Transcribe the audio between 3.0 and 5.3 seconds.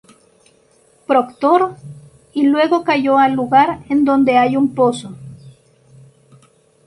al lugar en donde hay un pozo.